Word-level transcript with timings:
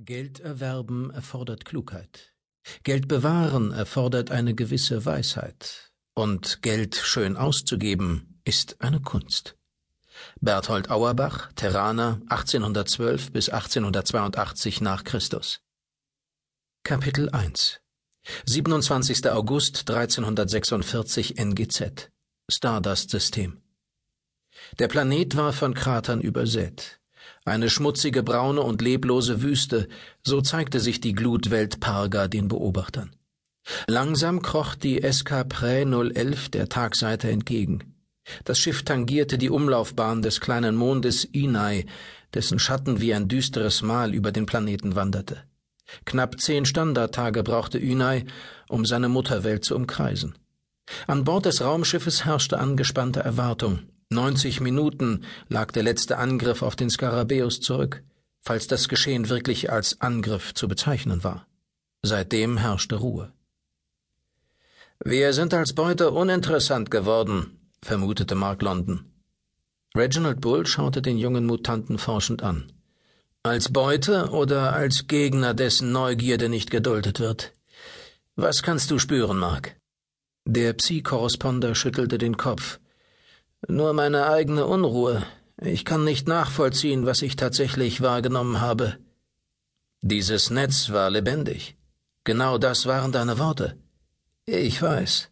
Geld 0.00 0.40
erwerben 0.40 1.10
erfordert 1.12 1.64
Klugheit. 1.64 2.34
Geld 2.82 3.06
bewahren 3.06 3.70
erfordert 3.70 4.32
eine 4.32 4.54
gewisse 4.54 5.04
Weisheit. 5.04 5.92
Und 6.14 6.62
Geld 6.62 6.96
schön 6.96 7.36
auszugeben 7.36 8.40
ist 8.44 8.80
eine 8.80 9.00
Kunst. 9.00 9.56
Berthold 10.40 10.90
Auerbach, 10.90 11.52
Terraner, 11.54 12.20
1812 12.28 13.30
bis 13.32 13.48
1882 13.48 14.80
nach 14.80 15.04
Christus. 15.04 15.60
Kapitel 16.82 17.30
1 17.30 17.80
27. 18.46 19.30
August 19.30 19.88
1346 19.88 21.38
NGZ 21.38 22.10
Stardust-System 22.50 23.62
Der 24.78 24.88
Planet 24.88 25.36
war 25.36 25.52
von 25.52 25.74
Kratern 25.74 26.20
übersät. 26.20 27.00
Eine 27.44 27.68
schmutzige, 27.68 28.22
braune 28.22 28.62
und 28.62 28.80
leblose 28.80 29.42
Wüste, 29.42 29.88
so 30.22 30.40
zeigte 30.40 30.80
sich 30.80 31.00
die 31.00 31.12
Glutwelt 31.12 31.78
Parga 31.78 32.26
den 32.26 32.48
Beobachtern. 32.48 33.14
Langsam 33.86 34.40
kroch 34.40 34.74
die 34.74 35.00
SK 35.02 35.48
Prä 35.48 35.84
011 35.84 36.48
der 36.48 36.68
Tagseite 36.68 37.30
entgegen. 37.30 37.94
Das 38.44 38.58
Schiff 38.58 38.82
tangierte 38.82 39.36
die 39.36 39.50
Umlaufbahn 39.50 40.22
des 40.22 40.40
kleinen 40.40 40.74
Mondes 40.74 41.24
Inai, 41.24 41.84
dessen 42.32 42.58
Schatten 42.58 43.00
wie 43.00 43.12
ein 43.12 43.28
düsteres 43.28 43.82
Mal 43.82 44.14
über 44.14 44.32
den 44.32 44.46
Planeten 44.46 44.94
wanderte. 44.94 45.44
Knapp 46.06 46.40
zehn 46.40 46.64
Standardtage 46.64 47.42
brauchte 47.42 47.78
Inai, 47.78 48.24
um 48.68 48.86
seine 48.86 49.10
Mutterwelt 49.10 49.64
zu 49.66 49.76
umkreisen. 49.76 50.34
An 51.06 51.24
Bord 51.24 51.44
des 51.44 51.60
Raumschiffes 51.60 52.24
herrschte 52.24 52.58
angespannte 52.58 53.20
Erwartung. 53.20 53.80
90 54.14 54.60
Minuten 54.60 55.24
lag 55.48 55.70
der 55.72 55.82
letzte 55.82 56.18
Angriff 56.18 56.62
auf 56.62 56.76
den 56.76 56.88
Skarabäus 56.88 57.60
zurück, 57.60 58.02
falls 58.40 58.66
das 58.66 58.88
Geschehen 58.88 59.28
wirklich 59.28 59.70
als 59.70 60.00
Angriff 60.00 60.54
zu 60.54 60.68
bezeichnen 60.68 61.24
war. 61.24 61.46
Seitdem 62.02 62.56
herrschte 62.56 62.96
Ruhe. 62.96 63.32
Wir 65.04 65.32
sind 65.32 65.52
als 65.52 65.74
Beute 65.74 66.10
uninteressant 66.12 66.90
geworden, 66.90 67.58
vermutete 67.82 68.34
Mark 68.34 68.62
London. 68.62 69.04
Reginald 69.96 70.40
Bull 70.40 70.66
schaute 70.66 71.02
den 71.02 71.18
jungen 71.18 71.46
Mutanten 71.46 71.98
forschend 71.98 72.42
an. 72.42 72.72
Als 73.42 73.72
Beute 73.72 74.30
oder 74.30 74.72
als 74.72 75.06
Gegner, 75.06 75.52
dessen 75.52 75.92
Neugierde 75.92 76.48
nicht 76.48 76.70
geduldet 76.70 77.20
wird? 77.20 77.52
Was 78.36 78.62
kannst 78.62 78.90
du 78.90 78.98
spüren, 78.98 79.38
Mark? 79.38 79.76
Der 80.46 80.72
Psi-Korresponder 80.72 81.74
schüttelte 81.74 82.18
den 82.18 82.36
Kopf. 82.36 82.80
Nur 83.68 83.92
meine 83.92 84.26
eigene 84.26 84.66
Unruhe. 84.66 85.24
Ich 85.60 85.84
kann 85.84 86.04
nicht 86.04 86.28
nachvollziehen, 86.28 87.06
was 87.06 87.22
ich 87.22 87.36
tatsächlich 87.36 88.00
wahrgenommen 88.00 88.60
habe. 88.60 88.98
Dieses 90.02 90.50
Netz 90.50 90.90
war 90.90 91.08
lebendig. 91.08 91.76
Genau 92.24 92.58
das 92.58 92.86
waren 92.86 93.12
deine 93.12 93.38
Worte. 93.38 93.78
Ich 94.46 94.82
weiß. 94.82 95.30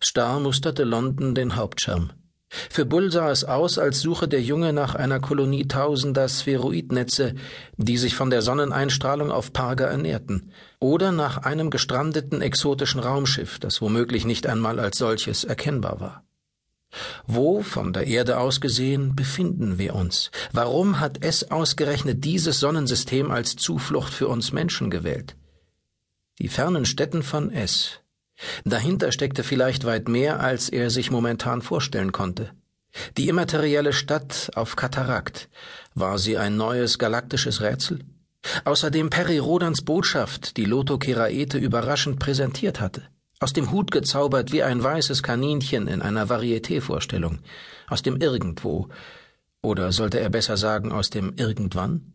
Starr 0.00 0.40
musterte 0.40 0.84
London 0.84 1.34
den 1.34 1.56
Hauptschirm. 1.56 2.12
Für 2.48 2.86
Bull 2.86 3.12
sah 3.12 3.30
es 3.30 3.44
aus, 3.44 3.78
als 3.78 4.00
suche 4.00 4.26
der 4.26 4.40
Junge 4.40 4.72
nach 4.72 4.94
einer 4.94 5.20
Kolonie 5.20 5.68
tausender 5.68 6.28
Spheroidnetze, 6.28 7.34
die 7.76 7.98
sich 7.98 8.14
von 8.14 8.30
der 8.30 8.40
Sonneneinstrahlung 8.40 9.30
auf 9.30 9.52
Parga 9.52 9.84
ernährten, 9.84 10.50
oder 10.80 11.12
nach 11.12 11.38
einem 11.38 11.68
gestrandeten 11.68 12.40
exotischen 12.40 13.00
Raumschiff, 13.00 13.58
das 13.58 13.82
womöglich 13.82 14.24
nicht 14.24 14.46
einmal 14.46 14.80
als 14.80 14.96
solches 14.96 15.44
erkennbar 15.44 16.00
war. 16.00 16.27
Wo, 17.26 17.62
von 17.62 17.92
der 17.92 18.06
Erde 18.06 18.38
aus 18.38 18.60
gesehen, 18.60 19.14
befinden 19.14 19.78
wir 19.78 19.94
uns? 19.94 20.30
Warum 20.52 21.00
hat 21.00 21.18
es 21.22 21.50
ausgerechnet 21.50 22.24
dieses 22.24 22.60
Sonnensystem 22.60 23.30
als 23.30 23.56
Zuflucht 23.56 24.12
für 24.12 24.28
uns 24.28 24.52
Menschen 24.52 24.90
gewählt? 24.90 25.36
Die 26.38 26.48
fernen 26.48 26.86
Städten 26.86 27.22
von 27.22 27.50
S. 27.50 28.00
Dahinter 28.64 29.12
steckte 29.12 29.42
vielleicht 29.42 29.84
weit 29.84 30.08
mehr, 30.08 30.40
als 30.40 30.68
er 30.68 30.90
sich 30.90 31.10
momentan 31.10 31.60
vorstellen 31.60 32.12
konnte. 32.12 32.52
Die 33.16 33.28
immaterielle 33.28 33.92
Stadt 33.92 34.50
auf 34.54 34.76
Katarakt. 34.76 35.48
War 35.94 36.18
sie 36.18 36.38
ein 36.38 36.56
neues 36.56 36.98
galaktisches 36.98 37.60
Rätsel? 37.60 38.00
Außerdem 38.64 39.10
Peri 39.10 39.38
Rodans 39.38 39.82
Botschaft, 39.82 40.56
die 40.56 40.64
Loto 40.64 40.98
Keraete 40.98 41.58
überraschend 41.58 42.18
präsentiert 42.18 42.80
hatte. 42.80 43.02
Aus 43.40 43.52
dem 43.52 43.70
Hut 43.70 43.90
gezaubert 43.92 44.52
wie 44.52 44.62
ein 44.64 44.82
weißes 44.82 45.22
Kaninchen 45.22 45.86
in 45.86 46.02
einer 46.02 46.28
Varieté-Vorstellung. 46.28 47.38
Aus 47.88 48.02
dem 48.02 48.20
Irgendwo. 48.20 48.88
Oder 49.62 49.92
sollte 49.92 50.18
er 50.18 50.28
besser 50.28 50.56
sagen, 50.56 50.90
aus 50.90 51.10
dem 51.10 51.34
Irgendwann? 51.36 52.12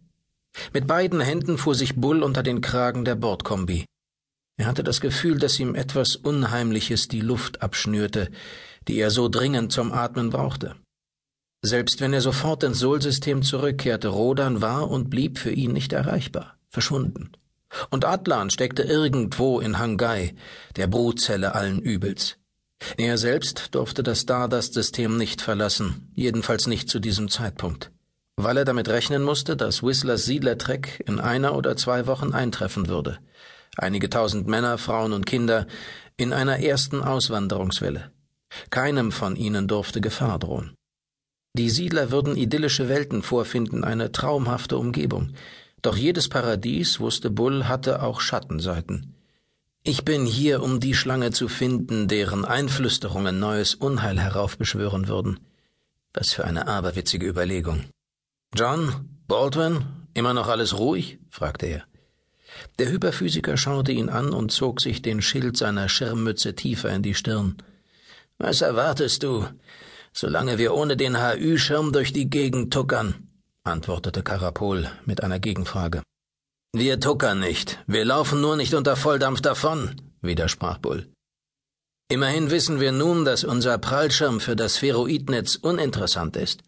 Mit 0.74 0.86
beiden 0.86 1.22
Händen 1.22 1.58
fuhr 1.58 1.76
sich 1.76 1.96
Bull 1.96 2.24
unter 2.24 2.44
den 2.44 2.62
Kragen 2.62 3.06
der 3.06 3.16
Bordkombi. 3.16 3.86
Er 4.58 4.68
hatte 4.68 4.84
das 4.84 5.02
Gefühl, 5.02 5.40
dass 5.40 5.60
ihm 5.60 5.76
etwas 5.76 6.16
Unheimliches 6.16 7.08
die 7.08 7.22
Luft 7.22 7.62
abschnürte, 7.62 8.30
die 8.88 9.00
er 9.00 9.10
so 9.10 9.30
dringend 9.30 9.72
zum 9.72 9.92
Atmen 9.92 10.30
brauchte. 10.30 10.76
Selbst 11.66 12.02
wenn 12.02 12.14
er 12.14 12.22
sofort 12.22 12.64
ins 12.64 12.80
Sol-System 12.80 13.42
zurückkehrte, 13.42 14.10
Rodan 14.10 14.62
war 14.62 14.92
und 14.92 15.10
blieb 15.10 15.40
für 15.40 15.52
ihn 15.52 15.72
nicht 15.72 15.94
erreichbar, 15.94 16.58
verschwunden. 16.70 17.32
Und 17.90 18.06
Atlan 18.06 18.50
steckte 18.50 18.84
irgendwo 18.84 19.60
in 19.60 19.80
Hangai, 19.80 20.36
der 20.76 20.88
Brutzelle 20.88 21.56
allen 21.56 21.80
Übels. 21.80 22.38
Er 22.98 23.18
selbst 23.18 23.76
durfte 23.76 24.04
das 24.04 24.22
Stardust-System 24.22 25.18
nicht 25.18 25.42
verlassen, 25.42 26.12
jedenfalls 26.14 26.68
nicht 26.68 26.90
zu 26.90 27.00
diesem 27.00 27.30
Zeitpunkt, 27.30 27.92
weil 28.36 28.58
er 28.58 28.66
damit 28.66 28.90
rechnen 28.90 29.24
musste, 29.24 29.56
dass 29.56 29.84
Whistlers 29.84 30.26
Siedlertreck 30.26 31.04
in 31.08 31.20
einer 31.20 31.56
oder 31.56 31.78
zwei 31.78 32.08
Wochen 32.08 32.34
eintreffen 32.34 32.88
würde. 32.88 33.20
Einige 33.78 34.10
tausend 34.10 34.48
Männer, 34.48 34.78
Frauen 34.78 35.14
und 35.14 35.26
Kinder 35.26 35.66
in 36.18 36.34
einer 36.34 36.60
ersten 36.60 37.02
Auswanderungswelle. 37.02 38.12
Keinem 38.70 39.12
von 39.12 39.36
ihnen 39.36 39.68
durfte 39.68 40.00
Gefahr 40.00 40.38
drohen. 40.38 40.76
Die 41.56 41.70
Siedler 41.70 42.12
würden 42.12 42.36
idyllische 42.36 42.90
Welten 42.90 43.22
vorfinden, 43.22 43.84
eine 43.84 44.12
traumhafte 44.12 44.78
Umgebung, 44.78 45.34
doch 45.84 45.98
jedes 45.98 46.30
Paradies, 46.30 47.00
wusste 47.00 47.30
Bull, 47.30 47.68
hatte 47.68 48.02
auch 48.02 48.22
Schattenseiten. 48.22 49.14
Ich 49.84 50.06
bin 50.06 50.26
hier, 50.26 50.64
um 50.64 50.80
die 50.80 50.94
Schlange 50.94 51.32
zu 51.32 51.50
finden, 51.50 52.08
deren 52.08 52.46
Einflüsterungen 52.46 53.38
neues 53.38 53.76
Unheil 53.76 54.18
heraufbeschwören 54.18 55.10
würden. 55.10 55.42
Was 56.14 56.32
für 56.32 56.46
eine 56.46 56.68
aberwitzige 56.68 57.28
Überlegung. 57.28 57.84
John, 58.56 59.10
Baldwin, 59.28 59.84
immer 60.14 60.34
noch 60.34 60.48
alles 60.48 60.80
ruhig? 60.80 61.20
fragte 61.30 61.66
er. 61.66 61.84
Der 62.80 62.90
Hyperphysiker 62.90 63.58
schaute 63.58 63.92
ihn 63.92 64.08
an 64.08 64.32
und 64.32 64.54
zog 64.54 64.80
sich 64.80 65.02
den 65.02 65.22
Schild 65.22 65.58
seiner 65.58 65.90
Schirmmütze 65.90 66.56
tiefer 66.56 66.90
in 66.92 67.04
die 67.04 67.16
Stirn. 67.16 67.58
Was 68.38 68.62
erwartest 68.62 69.24
du, 69.24 69.48
solange 70.14 70.58
wir 70.58 70.74
ohne 70.74 70.96
den 70.96 71.18
HÜ-Schirm 71.18 71.92
durch 71.92 72.14
die 72.14 72.30
Gegend 72.30 72.72
tuckern? 72.72 73.28
Antwortete 73.64 74.24
Karapol 74.24 74.90
mit 75.06 75.24
einer 75.24 75.40
Gegenfrage. 75.40 76.02
Wir 76.74 77.00
tuckern 77.00 77.40
nicht, 77.40 77.80
wir 77.88 78.04
laufen 78.04 78.42
nur 78.42 78.58
nicht 78.58 78.74
unter 78.74 78.96
Volldampf 78.96 79.42
davon, 79.42 80.02
widersprach 80.22 80.80
Bull. 80.80 81.08
Immerhin 82.10 82.52
wissen 82.52 82.80
wir 82.80 82.92
nun, 82.92 83.26
dass 83.26 83.44
unser 83.44 83.78
Prallschirm 83.78 84.40
für 84.40 84.56
das 84.56 84.78
Spheroidnetz 84.78 85.56
uninteressant 85.56 86.36
ist. 86.36 86.62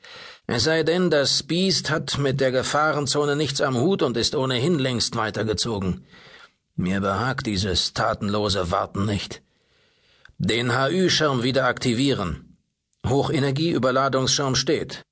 Es 0.48 0.64
sei 0.64 0.84
denn, 0.84 1.10
das 1.10 1.44
Biest 1.44 1.90
hat 1.90 2.18
mit 2.18 2.40
der 2.40 2.52
Gefahrenzone 2.52 3.36
nichts 3.36 3.62
am 3.62 3.78
Hut 3.78 4.02
und 4.02 4.16
ist 4.16 4.36
ohnehin 4.36 4.80
längst 4.80 5.16
weitergezogen. 5.16 6.06
Mir 6.76 7.02
behagt 7.02 7.46
dieses 7.46 7.94
tatenlose 7.94 8.72
Warten 8.72 9.06
nicht. 9.06 9.42
Den 10.38 10.72
HÜ-Schirm 10.72 11.44
wieder 11.44 11.66
aktivieren. 11.66 12.58
Hochenergieüberladungsschirm 13.08 14.56
steht. 14.56 15.04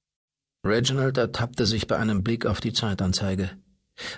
Reginald 0.65 1.17
ertappte 1.17 1.65
sich 1.65 1.87
bei 1.87 1.97
einem 1.97 2.23
Blick 2.23 2.45
auf 2.45 2.61
die 2.61 2.73
Zeitanzeige. 2.73 3.49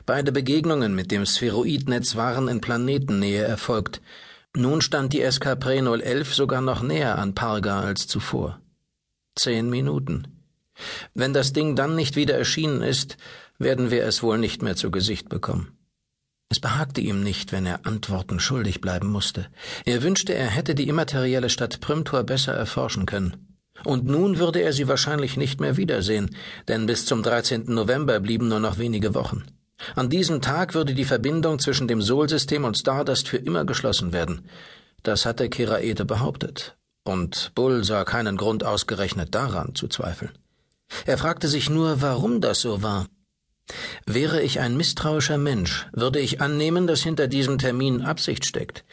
Beide 0.06 0.32
Begegnungen 0.32 0.94
mit 0.94 1.12
dem 1.12 1.26
Spheroidnetz 1.26 2.16
waren 2.16 2.48
in 2.48 2.62
Planetennähe 2.62 3.44
erfolgt. 3.44 4.02
Nun 4.56 4.82
stand 4.82 5.14
die 5.14 5.30
SK 5.30 5.60
Pre 5.60 5.82
011 5.82 6.34
sogar 6.34 6.62
noch 6.62 6.82
näher 6.82 7.18
an 7.18 7.34
Parga 7.34 7.82
als 7.82 8.08
zuvor. 8.08 8.62
Zehn 9.36 9.70
Minuten. 9.70 10.28
Wenn 11.14 11.34
das 11.34 11.52
Ding 11.52 11.76
dann 11.76 11.96
nicht 11.96 12.16
wieder 12.16 12.38
erschienen 12.38 12.82
ist, 12.82 13.18
werden 13.58 13.92
wir 13.92 14.06
es 14.06 14.22
wohl 14.22 14.38
nicht 14.38 14.62
mehr 14.62 14.76
zu 14.76 14.92
Gesicht 14.92 15.30
bekommen. 15.30 15.72
Es 16.50 16.60
behagte 16.60 17.02
ihm 17.02 17.24
nicht, 17.24 17.52
wenn 17.52 17.66
er 17.66 17.86
Antworten 17.86 18.40
schuldig 18.40 18.82
bleiben 18.82 19.08
musste. 19.08 19.48
Er 19.84 20.04
wünschte, 20.04 20.34
er 20.34 20.48
hätte 20.48 20.76
die 20.76 20.88
immaterielle 20.88 21.50
Stadt 21.50 21.82
Primtor 21.82 22.24
besser 22.24 22.54
erforschen 22.54 23.06
können. 23.06 23.55
Und 23.84 24.06
nun 24.06 24.40
würde 24.40 24.62
er 24.62 24.74
sie 24.74 24.88
wahrscheinlich 24.88 25.38
nicht 25.38 25.60
mehr 25.60 25.78
wiedersehen, 25.78 26.36
denn 26.68 26.86
bis 26.86 27.06
zum 27.06 27.22
13. 27.22 27.66
November 27.68 28.20
blieben 28.20 28.48
nur 28.48 28.60
noch 28.60 28.78
wenige 28.78 29.14
Wochen. 29.14 29.44
An 29.96 30.10
diesem 30.10 30.42
Tag 30.42 30.74
würde 30.74 30.94
die 30.94 31.06
Verbindung 31.06 31.60
zwischen 31.60 31.88
dem 31.88 32.02
Sol-System 32.02 32.64
und 32.64 32.78
Stardust 32.78 33.28
für 33.28 33.38
immer 33.38 33.66
geschlossen 33.66 34.14
werden. 34.14 34.48
Das 35.04 35.26
hatte 35.26 35.50
Keraete 35.50 36.06
behauptet. 36.06 36.78
Und 37.04 37.52
Bull 37.54 37.84
sah 37.84 38.04
keinen 38.04 38.38
Grund 38.38 38.64
ausgerechnet 38.64 39.36
daran 39.36 39.76
zu 39.76 39.88
zweifeln. 39.88 40.32
Er 41.06 41.18
fragte 41.18 41.48
sich 41.48 41.70
nur, 41.70 42.02
warum 42.02 42.42
das 42.42 42.62
so 42.62 42.82
war. 42.82 43.06
Wäre 44.06 44.42
ich 44.42 44.60
ein 44.60 44.78
misstrauischer 44.78 45.38
Mensch, 45.38 45.88
würde 45.92 46.20
ich 46.20 46.42
annehmen, 46.42 46.88
dass 46.88 47.02
hinter 47.02 47.28
diesem 47.28 47.58
Termin 47.58 48.02
Absicht 48.02 48.46
steckt. 48.46 48.86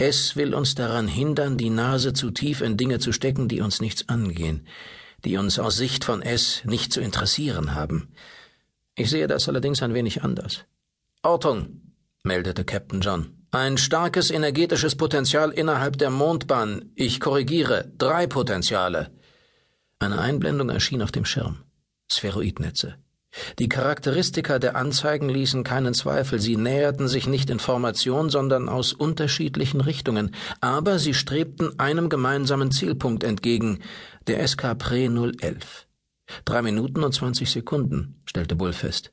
Es 0.00 0.36
will 0.36 0.54
uns 0.54 0.76
daran 0.76 1.08
hindern, 1.08 1.58
die 1.58 1.70
Nase 1.70 2.12
zu 2.12 2.30
tief 2.30 2.60
in 2.60 2.76
Dinge 2.76 3.00
zu 3.00 3.12
stecken, 3.12 3.48
die 3.48 3.60
uns 3.60 3.80
nichts 3.80 4.08
angehen, 4.08 4.64
die 5.24 5.36
uns 5.36 5.58
aus 5.58 5.76
Sicht 5.76 6.04
von 6.04 6.22
S 6.22 6.62
nicht 6.64 6.92
zu 6.92 7.00
interessieren 7.00 7.74
haben. 7.74 8.14
Ich 8.94 9.10
sehe 9.10 9.26
das 9.26 9.48
allerdings 9.48 9.82
ein 9.82 9.94
wenig 9.94 10.22
anders. 10.22 10.64
Ortung, 11.22 11.80
meldete 12.22 12.64
Captain 12.64 13.00
John. 13.00 13.34
Ein 13.50 13.76
starkes 13.76 14.30
energetisches 14.30 14.94
Potenzial 14.94 15.50
innerhalb 15.50 15.98
der 15.98 16.10
Mondbahn. 16.10 16.92
Ich 16.94 17.18
korrigiere, 17.18 17.90
drei 17.98 18.28
Potenziale. 18.28 19.10
Eine 19.98 20.20
Einblendung 20.20 20.70
erschien 20.70 21.02
auf 21.02 21.10
dem 21.10 21.24
Schirm. 21.24 21.64
Spheroidnetze. 22.08 22.98
Die 23.58 23.68
Charakteristika 23.68 24.58
der 24.58 24.76
Anzeigen 24.76 25.28
ließen 25.28 25.62
keinen 25.62 25.94
Zweifel, 25.94 26.40
sie 26.40 26.56
näherten 26.56 27.08
sich 27.08 27.26
nicht 27.26 27.50
in 27.50 27.58
Formation, 27.58 28.30
sondern 28.30 28.68
aus 28.68 28.92
unterschiedlichen 28.92 29.80
Richtungen, 29.80 30.34
aber 30.60 30.98
sie 30.98 31.14
strebten 31.14 31.78
einem 31.78 32.08
gemeinsamen 32.08 32.70
Zielpunkt 32.70 33.24
entgegen, 33.24 33.80
der 34.26 34.46
SK-Pre 34.46 35.08
011. 35.40 35.86
Drei 36.44 36.62
Minuten 36.62 37.04
und 37.04 37.12
zwanzig 37.12 37.50
Sekunden, 37.50 38.20
stellte 38.24 38.56
Bull 38.56 38.72
fest. 38.72 39.12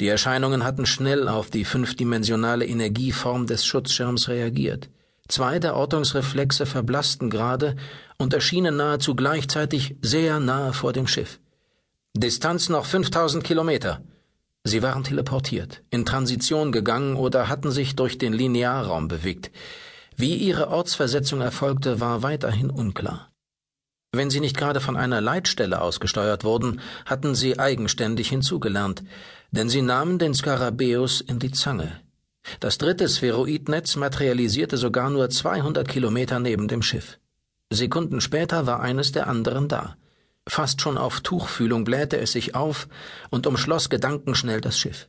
Die 0.00 0.08
Erscheinungen 0.08 0.64
hatten 0.64 0.86
schnell 0.86 1.28
auf 1.28 1.50
die 1.50 1.64
fünfdimensionale 1.64 2.66
Energieform 2.66 3.46
des 3.46 3.64
Schutzschirms 3.64 4.28
reagiert. 4.28 4.90
Zwei 5.28 5.58
der 5.58 5.76
Ortungsreflexe 5.76 6.66
verblassten 6.66 7.30
gerade 7.30 7.76
und 8.18 8.34
erschienen 8.34 8.76
nahezu 8.76 9.14
gleichzeitig 9.14 9.96
sehr 10.02 10.40
nahe 10.40 10.72
vor 10.72 10.92
dem 10.92 11.06
Schiff. 11.06 11.40
Distanz 12.14 12.68
noch 12.68 12.84
5000 12.84 13.42
Kilometer. 13.42 14.02
Sie 14.64 14.82
waren 14.82 15.02
teleportiert, 15.02 15.82
in 15.88 16.04
Transition 16.04 16.70
gegangen 16.70 17.16
oder 17.16 17.48
hatten 17.48 17.70
sich 17.70 17.96
durch 17.96 18.18
den 18.18 18.34
Linearraum 18.34 19.08
bewegt. 19.08 19.50
Wie 20.14 20.34
ihre 20.34 20.68
Ortsversetzung 20.68 21.40
erfolgte, 21.40 22.00
war 22.00 22.22
weiterhin 22.22 22.68
unklar. 22.68 23.32
Wenn 24.12 24.28
sie 24.28 24.40
nicht 24.40 24.58
gerade 24.58 24.80
von 24.80 24.94
einer 24.94 25.22
Leitstelle 25.22 25.80
ausgesteuert 25.80 26.44
wurden, 26.44 26.80
hatten 27.06 27.34
sie 27.34 27.58
eigenständig 27.58 28.28
hinzugelernt, 28.28 29.02
denn 29.50 29.70
sie 29.70 29.80
nahmen 29.80 30.18
den 30.18 30.34
Skarabäus 30.34 31.22
in 31.22 31.38
die 31.38 31.50
Zange. 31.50 31.98
Das 32.60 32.76
dritte 32.76 33.08
Spheroidnetz 33.08 33.96
materialisierte 33.96 34.76
sogar 34.76 35.08
nur 35.08 35.30
200 35.30 35.88
Kilometer 35.88 36.40
neben 36.40 36.68
dem 36.68 36.82
Schiff. 36.82 37.18
Sekunden 37.72 38.20
später 38.20 38.66
war 38.66 38.80
eines 38.80 39.12
der 39.12 39.28
anderen 39.28 39.68
da. 39.68 39.96
Fast 40.48 40.80
schon 40.80 40.98
auf 40.98 41.20
Tuchfühlung 41.20 41.84
blähte 41.84 42.18
es 42.18 42.32
sich 42.32 42.54
auf 42.54 42.88
und 43.30 43.46
umschloss 43.46 43.90
gedankenschnell 43.90 44.60
das 44.60 44.78
Schiff. 44.78 45.08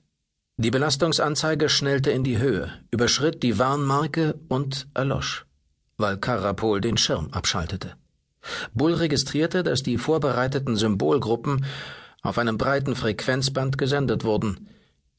Die 0.58 0.70
Belastungsanzeige 0.70 1.70
schnellte 1.70 2.12
in 2.12 2.24
die 2.24 2.38
Höhe, 2.38 2.72
überschritt 2.92 3.42
die 3.42 3.58
Warnmarke 3.58 4.40
und 4.50 4.88
erlosch, 4.94 5.46
weil 5.98 6.18
Karapol 6.18 6.80
den 6.80 6.98
Schirm 6.98 7.30
abschaltete. 7.32 7.96
Bull 8.74 8.94
registrierte, 8.94 9.64
dass 9.64 9.82
die 9.82 9.98
vorbereiteten 9.98 10.76
Symbolgruppen 10.76 11.66
auf 12.22 12.38
einem 12.38 12.58
breiten 12.58 12.96
Frequenzband 12.96 13.78
gesendet 13.80 14.24
wurden. 14.24 14.68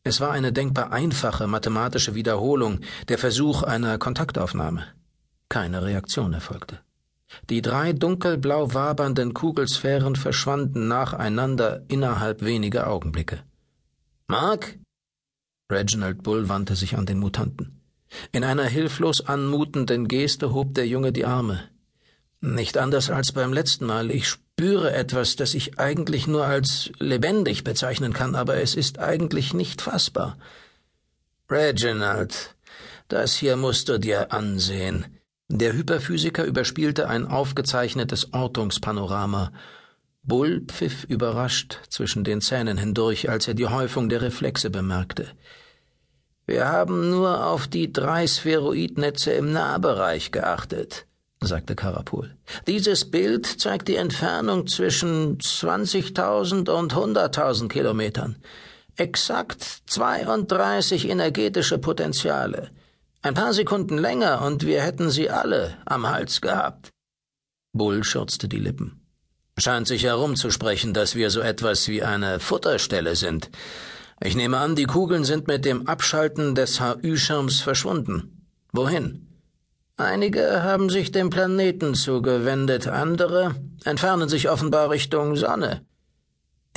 Es 0.05 0.21
war 0.21 0.31
eine 0.31 0.53
denkbar 0.53 0.93
einfache 0.93 1.49
mathematische 1.49 2.15
Wiederholung, 2.15 2.81
der 3.09 3.19
Versuch 3.19 3.63
einer 3.63 3.99
Kontaktaufnahme. 3.99 4.85
Keine 5.49 5.83
Reaktion 5.83 6.33
erfolgte. 6.33 6.81
Die 7.51 7.63
drei 7.63 7.93
dunkelblau 7.93 8.75
wabernden 8.75 9.35
Kugelsphären 9.35 10.17
verschwanden 10.17 10.89
nacheinander 10.89 11.83
innerhalb 11.89 12.43
weniger 12.43 12.89
Augenblicke. 12.89 13.43
Mark? 14.27 14.79
Reginald 15.71 16.23
Bull 16.23 16.49
wandte 16.49 16.77
sich 16.77 16.97
an 16.97 17.07
den 17.07 17.19
Mutanten. 17.19 17.81
In 18.33 18.45
einer 18.45 18.65
hilflos 18.65 19.27
anmutenden 19.27 20.09
Geste 20.09 20.53
hob 20.53 20.75
der 20.75 20.87
Junge 20.87 21.13
die 21.13 21.25
Arme. 21.25 21.69
Nicht 22.41 22.77
anders 22.77 23.11
als 23.11 23.33
beim 23.33 23.53
letzten 23.53 23.87
Mal. 23.87 24.11
Ich 24.11 24.29
spüre 24.29 24.93
etwas, 24.93 25.37
das 25.37 25.55
ich 25.55 25.79
eigentlich 25.79 26.27
nur 26.27 26.45
als 26.45 26.91
lebendig 26.99 27.65
bezeichnen 27.65 28.13
kann, 28.13 28.35
aber 28.35 28.57
es 28.59 28.75
ist 28.75 28.99
eigentlich 28.99 29.55
nicht 29.55 29.81
fassbar. 29.81 30.37
Reginald, 31.51 32.55
das 33.09 33.35
hier 33.35 33.57
musst 33.57 33.89
du 33.89 33.99
dir 33.99 34.33
ansehen. 34.33 35.14
Der 35.49 35.73
Hyperphysiker 35.75 36.45
überspielte 36.45 37.09
ein 37.09 37.27
aufgezeichnetes 37.27 38.33
Ortungspanorama. 38.33 39.53
Bull 40.23 40.63
pfiff 40.67 41.05
überrascht 41.05 41.81
zwischen 41.89 42.25
den 42.25 42.41
Zähnen 42.41 42.79
hindurch, 42.79 43.29
als 43.29 43.47
er 43.47 43.55
die 43.55 43.67
Häufung 43.67 44.09
der 44.09 44.23
Reflexe 44.23 44.71
bemerkte. 44.71 45.29
Wir 46.47 46.69
haben 46.69 47.11
nur 47.11 47.47
auf 47.47 47.67
die 47.67 47.93
drei 47.93 48.27
Spheroidnetze 48.27 49.33
im 49.33 49.53
Nahbereich 49.53 50.33
geachtet 50.33 51.07
sagte 51.47 51.75
Karapul. 51.75 52.37
Dieses 52.67 53.11
Bild 53.11 53.47
zeigt 53.47 53.89
die 53.89 53.97
Entfernung 53.97 54.67
zwischen 54.67 55.39
20.000 55.39 56.71
und 56.71 56.95
100.000 56.95 57.69
Kilometern. 57.69 58.37
Exakt 58.97 59.63
32 59.87 61.09
energetische 61.09 61.79
Potenziale. 61.79 62.71
Ein 63.25 63.33
paar 63.33 63.55
Sekunden 63.55 63.97
länger 63.97 64.43
und 64.43 64.67
wir 64.67 64.83
hätten 64.83 65.09
sie 65.09 65.31
alle 65.31 65.79
am 65.87 66.07
Hals 66.07 66.43
gehabt. 66.43 66.91
Bull 67.73 68.05
schürzte 68.05 68.49
die 68.49 68.59
Lippen. 68.59 69.01
Scheint 69.57 69.89
sich 69.89 70.05
herumzusprechen, 70.05 70.93
dass 70.93 71.15
wir 71.15 71.31
so 71.31 71.41
etwas 71.41 71.89
wie 71.89 72.03
eine 72.03 72.39
Futterstelle 72.39 73.17
sind. 73.17 73.51
Ich 74.21 74.37
nehme 74.37 74.59
an, 74.59 74.77
die 74.77 74.85
Kugeln 74.85 75.25
sind 75.25 75.49
mit 75.49 75.65
dem 75.65 75.89
Abschalten 75.89 76.55
des 76.55 76.83
HÜ-Schirms 76.83 77.61
verschwunden. 77.63 78.47
Wohin? 78.73 79.27
Einige 79.97 80.63
haben 80.63 80.91
sich 80.91 81.11
dem 81.11 81.31
Planeten 81.31 81.95
zugewendet, 81.95 82.89
andere 82.89 83.55
entfernen 83.85 84.29
sich 84.29 84.51
offenbar 84.51 84.91
Richtung 84.91 85.37
Sonne. 85.37 85.81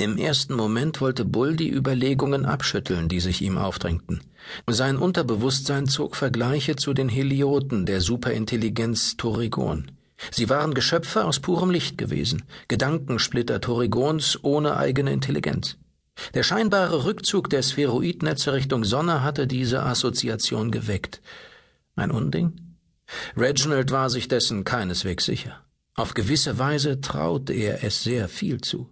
Im 0.00 0.16
ersten 0.16 0.54
Moment 0.54 1.00
wollte 1.00 1.24
Bull 1.24 1.56
die 1.56 1.68
Überlegungen 1.68 2.46
abschütteln, 2.46 3.08
die 3.08 3.18
sich 3.18 3.42
ihm 3.42 3.58
aufdrängten. 3.58 4.20
Sein 4.68 4.96
Unterbewusstsein 4.96 5.86
zog 5.86 6.14
Vergleiche 6.14 6.76
zu 6.76 6.94
den 6.94 7.08
Helioten 7.08 7.84
der 7.84 8.00
Superintelligenz 8.00 9.16
Torrigon. 9.16 9.90
Sie 10.30 10.48
waren 10.48 10.72
Geschöpfe 10.72 11.24
aus 11.24 11.40
purem 11.40 11.70
Licht 11.70 11.98
gewesen, 11.98 12.44
Gedankensplitter 12.68 13.60
Torrigons 13.60 14.38
ohne 14.42 14.76
eigene 14.76 15.12
Intelligenz. 15.12 15.76
Der 16.32 16.44
scheinbare 16.44 17.04
Rückzug 17.04 17.50
der 17.50 17.62
Spheroidnetze 17.62 18.52
Richtung 18.52 18.84
Sonne 18.84 19.24
hatte 19.24 19.48
diese 19.48 19.82
Assoziation 19.82 20.70
geweckt. 20.70 21.20
Ein 21.96 22.12
Unding? 22.12 22.52
Reginald 23.36 23.90
war 23.90 24.10
sich 24.10 24.28
dessen 24.28 24.62
keineswegs 24.62 25.24
sicher. 25.24 25.60
Auf 25.96 26.14
gewisse 26.14 26.56
Weise 26.56 27.00
traute 27.00 27.52
er 27.52 27.82
es 27.82 28.04
sehr 28.04 28.28
viel 28.28 28.60
zu. 28.60 28.88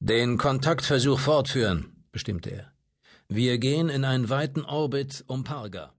Den 0.00 0.38
Kontaktversuch 0.38 1.18
fortführen, 1.18 2.04
bestimmte 2.12 2.50
er. 2.50 2.72
Wir 3.28 3.58
gehen 3.58 3.88
in 3.88 4.04
einen 4.04 4.28
weiten 4.28 4.64
Orbit 4.64 5.24
um 5.26 5.44
Parga. 5.44 5.94